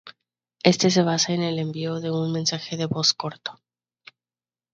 [0.63, 3.61] Este se basa en el envío de un mensaje de voz corto.